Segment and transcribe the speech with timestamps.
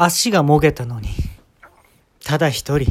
[0.00, 1.08] 足がもげたのに、
[2.24, 2.88] ただ一人、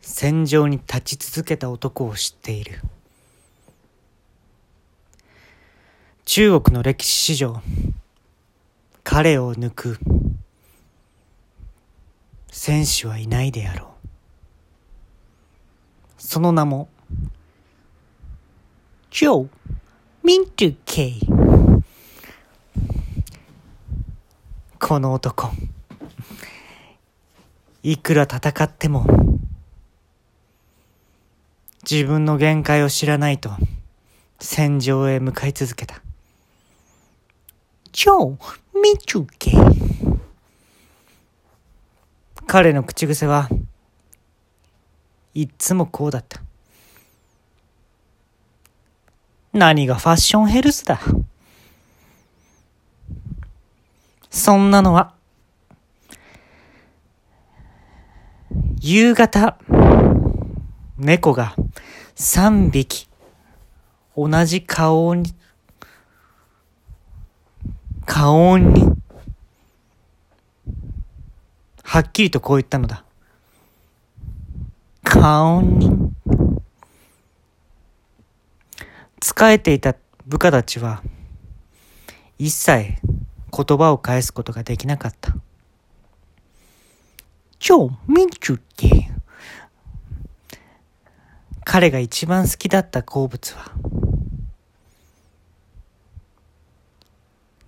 [0.00, 2.80] 戦場に立ち続けた男を知っている。
[6.24, 7.60] 中国の歴史史上、
[9.04, 9.98] 彼を抜く
[12.50, 14.08] 戦士はいないであろう。
[16.16, 16.88] その名も、
[19.10, 19.48] ジョー・
[20.24, 21.20] ミント・ケイ。
[24.78, 25.50] この男、
[27.82, 29.06] いくら戦っても、
[31.90, 33.50] 自分の限界を知らないと、
[34.38, 36.02] 戦場へ向かい続けた。
[37.92, 39.54] ジョー・ミントゥ・ケイ。
[42.46, 43.48] 彼の口癖は、
[45.32, 46.42] いっつもこうだった。
[49.54, 51.00] 何がファッションヘルスだ。
[54.28, 55.14] そんなのは、
[58.82, 59.58] 夕方、
[60.96, 61.54] 猫が
[62.16, 63.10] 3匹、
[64.16, 65.34] 同じ顔に、
[68.06, 68.90] 顔に、
[71.82, 73.04] はっきりとこう言ったのだ。
[75.04, 75.90] 顔に。
[79.22, 79.94] 仕えていた
[80.26, 81.02] 部下たちは、
[82.38, 85.34] 一切言葉を返すことができなかった。
[87.60, 89.10] 超ミンチュって、
[91.62, 93.70] 彼が一番好きだった好物は、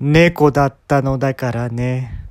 [0.00, 2.26] 猫だったのだからね。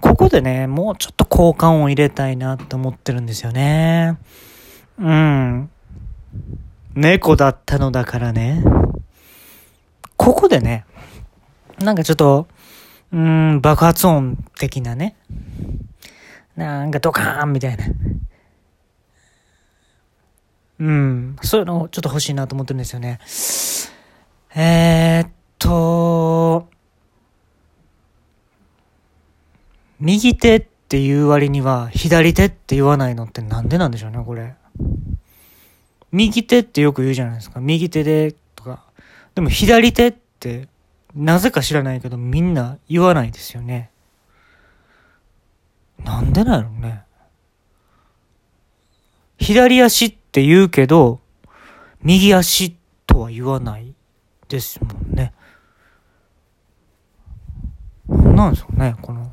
[0.00, 4.18] ここでね、もうちょっと交換を入れたいなって思ってるんですよね。
[4.98, 5.70] うん。
[6.96, 8.64] 猫だったのだからね。
[10.16, 10.86] ここでね、
[11.78, 12.48] なんかちょっと、
[13.12, 15.16] うん、爆発音的なね。
[16.56, 17.84] なんかドカーンみたいな。
[20.80, 23.20] うん、そういうのをちょっと欲しいなと思ってるんですよね。
[24.54, 26.68] えー、っと、
[30.00, 34.54] 右手っていう割には左手って言わないのってなんでなんでしょうね、これ。
[36.10, 37.60] 右手ってよく言うじゃないですか。
[37.60, 38.84] 右手でとか。
[39.34, 40.68] でも左手って
[41.14, 43.90] なぜか知らないけどみんな言わないですよね。
[46.04, 47.02] なんでなのね。
[49.38, 51.20] 左足って言うけど、
[52.02, 53.94] 右足とは言わない
[54.48, 55.32] ですもんね。
[58.08, 59.32] なんですかね、この。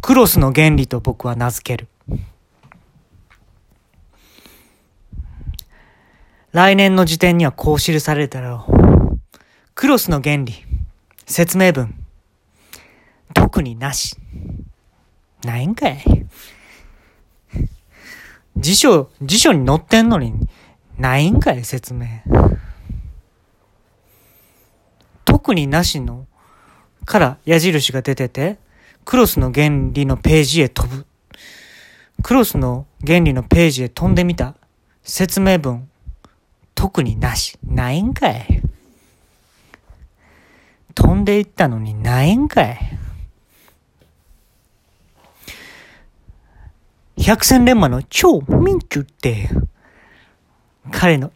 [0.00, 1.88] クロスの原理と僕は名付ける。
[6.52, 8.89] 来年の時点にはこう記されたろう。
[9.80, 10.52] クロスの原理。
[11.26, 11.94] 説明文。
[13.32, 14.14] 特になし。
[15.42, 16.04] ないんかい。
[18.58, 20.34] 辞書、辞書に載ってんのに、
[20.98, 22.08] ないんかい、説明。
[25.24, 26.26] 特になしの、
[27.06, 28.58] から矢印が出てて、
[29.06, 31.06] クロスの原理のページへ飛ぶ。
[32.22, 34.56] クロスの原理のページへ飛んでみた。
[35.02, 35.88] 説明文。
[36.74, 37.58] 特になし。
[37.64, 38.59] ないんかい。
[41.00, 42.78] 飛んでいったのにないんかい。
[47.16, 49.48] 百戦錬磨の超民主って、
[50.92, 51.32] 彼の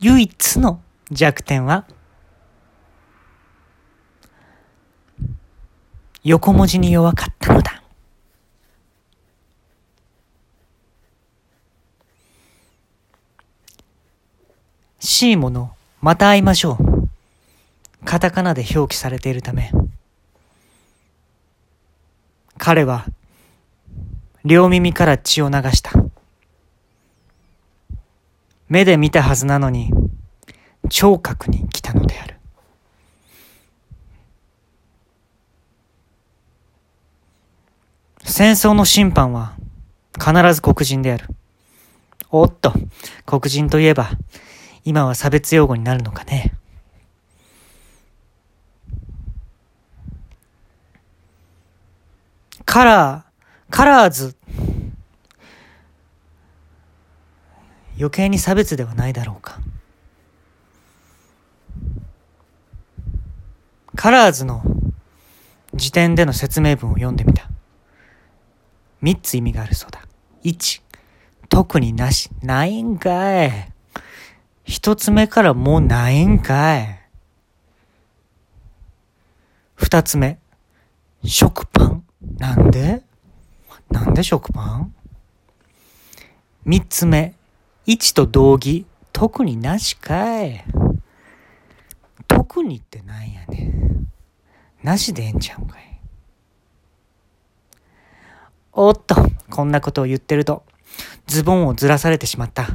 [0.00, 0.80] 唯一の
[1.10, 1.84] 弱点は、
[6.24, 7.82] 横文字に弱かったのだ。
[15.00, 16.85] しいもの、また会いましょう。
[18.04, 19.70] カタカナで表記されているため、
[22.58, 23.06] 彼は、
[24.44, 25.92] 両耳から血を流した。
[28.68, 29.90] 目で見たはずなのに、
[30.88, 32.36] 聴覚に来たのである。
[38.24, 39.56] 戦争の審判は
[40.18, 41.26] 必ず黒人である。
[42.30, 42.72] おっと、
[43.24, 44.10] 黒人といえば、
[44.84, 46.52] 今は差別用語になるのかね。
[52.76, 54.36] カラー、カラーズ。
[57.96, 59.58] 余計に差別ではないだろうか。
[63.94, 64.62] カラーズの
[65.72, 67.48] 時点での説明文を読んでみた。
[69.00, 70.02] 三つ意味があるそうだ。
[70.42, 70.82] 一、
[71.48, 73.72] 特になし、ないんかい。
[74.64, 77.00] 一つ目からもうないんかい。
[79.76, 80.38] 二つ目、
[81.24, 81.95] 食パン。
[82.38, 83.02] なんで？
[83.90, 84.94] なんで食パン？
[86.64, 87.34] 三つ目、
[87.86, 88.86] 一と同義。
[89.12, 90.64] 特になしかい。
[92.28, 94.08] 特にってなんやねん。
[94.82, 96.00] なしでええんちゃうんかい。
[98.72, 99.14] おっと、
[99.50, 100.64] こんなことを言ってると、
[101.26, 102.66] ズボンをずらされてしまった。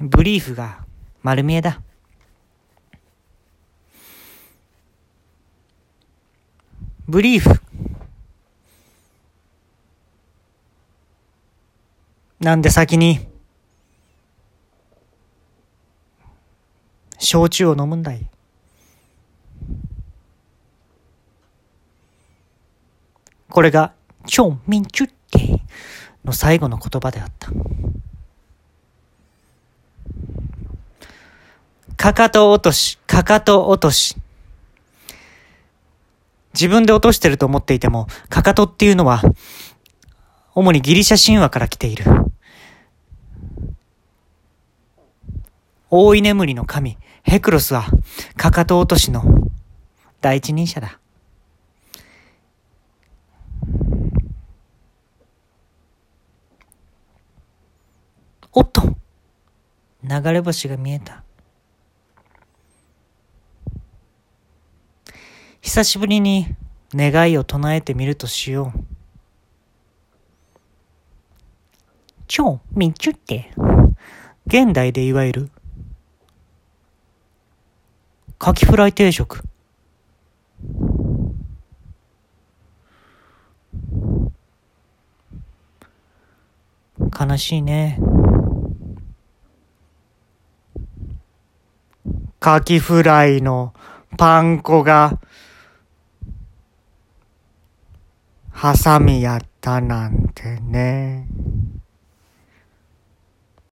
[0.00, 0.84] ブリーフが
[1.22, 1.80] 丸見えだ。
[7.06, 7.60] ブリーフ。
[12.40, 13.20] なんで先に、
[17.18, 18.26] 焼酎を飲むんだい。
[23.50, 23.92] これが、
[24.26, 25.60] チョンミンチュッテ
[26.24, 27.50] の最後の言葉であった。
[31.96, 34.16] かかと落とし、かかと落とし。
[36.54, 39.22] 自分で落としてると思っていても、かかとっていうのは、
[40.54, 42.04] 主にギリシャ神話から来ている。
[45.90, 47.86] 大い眠りの神、ヘクロスは、
[48.36, 49.24] かかと落としの
[50.20, 51.00] 第一人者だ。
[58.52, 58.94] おっと
[60.04, 61.23] 流れ星が見えた。
[65.64, 66.46] 久しぶりに
[66.94, 68.80] 願いを唱えてみるとしよう。
[72.26, 73.50] 超みちゅって、
[74.46, 75.50] 現代でいわゆる、
[78.38, 79.42] カキフライ定食。
[87.18, 87.98] 悲しいね。
[92.38, 93.72] カキフライの
[94.18, 95.18] パン粉が
[98.56, 101.26] ハサミやったなんてね。